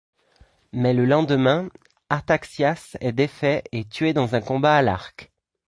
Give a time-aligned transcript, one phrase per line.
[0.73, 1.69] Mais le lendemain,
[2.09, 5.31] Artaxias est défait et tué dans un combat à l'arc.